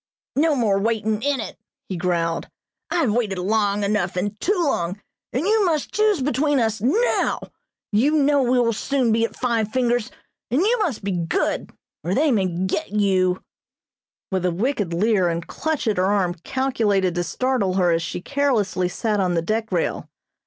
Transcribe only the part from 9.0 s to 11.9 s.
be at 'Five Fingers,' and you must be good